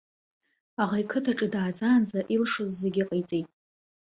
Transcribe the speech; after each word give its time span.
Аӷа 0.81 0.97
иқыҭаҿы 1.03 1.47
дааӡаанӡа, 1.53 2.19
илшоз 2.33 2.71
зегьы 2.81 3.03
ҟаиҵеит. 3.07 3.49